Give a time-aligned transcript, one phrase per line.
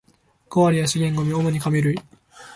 [0.49, 1.99] 五割は資源ゴミ、主に紙類